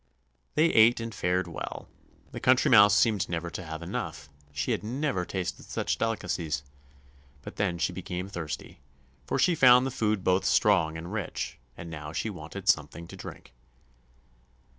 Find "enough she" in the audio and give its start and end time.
3.83-4.71